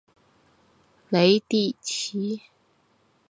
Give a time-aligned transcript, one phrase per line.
[1.11, 2.41] 雷迪奇。